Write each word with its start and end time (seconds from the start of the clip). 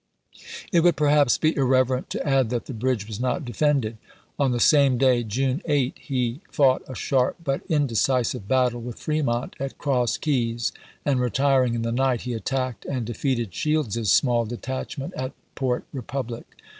It 0.71 0.79
would 0.79 0.95
perhaps 0.95 1.37
be 1.37 1.55
irreverent 1.55 2.09
to 2.09 2.27
add 2.27 2.49
that 2.49 2.65
the 2.65 2.73
bridge 2.73 3.05
was 3.07 3.19
not 3.19 3.45
defended. 3.45 3.99
On 4.39 4.51
the 4.51 4.59
same 4.59 4.97
day, 4.97 5.21
June 5.21 5.61
8, 5.65 5.95
he 5.99 6.41
fought 6.51 6.81
a 6.87 6.95
sharp 6.95 7.35
but 7.43 7.61
indecisive 7.69 8.47
battle 8.47 8.81
with 8.81 8.97
Fremont 8.97 9.55
at 9.59 9.77
Cross 9.77 10.17
Keys, 10.17 10.71
and 11.05 11.21
retiring 11.21 11.75
in 11.75 11.83
the 11.83 11.91
night, 11.91 12.21
he 12.21 12.33
attacked 12.33 12.83
and 12.85 13.05
defeated 13.05 13.53
Shields's 13.53 14.11
small 14.11 14.43
detachment 14.45 15.13
at 15.15 15.33
Port 15.53 15.83
Eepublic. 15.93 16.45